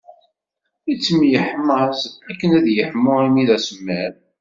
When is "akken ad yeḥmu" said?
2.29-3.13